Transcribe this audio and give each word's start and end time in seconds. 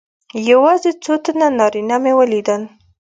یوازې 0.51 0.91
څو 1.03 1.13
تنه 1.23 1.47
نارینه 1.59 1.95
مې 2.03 2.13
ولیدل. 2.19 2.61